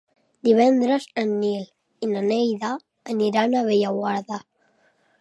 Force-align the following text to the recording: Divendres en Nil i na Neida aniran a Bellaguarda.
Divendres 0.45 1.05
en 1.25 1.35
Nil 1.43 2.07
i 2.07 2.11
na 2.15 2.25
Neida 2.31 2.75
aniran 3.17 3.57
a 3.57 3.65
Bellaguarda. 3.73 4.45